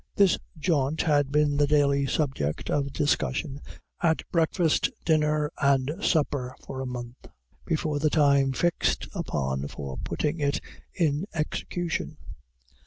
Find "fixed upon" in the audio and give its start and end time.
8.51-9.67